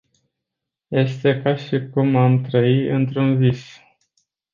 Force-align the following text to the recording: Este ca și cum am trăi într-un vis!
Este 0.89 1.41
ca 1.41 1.55
și 1.55 1.89
cum 1.89 2.15
am 2.15 2.41
trăi 2.41 2.87
într-un 2.87 3.37
vis! 3.37 3.65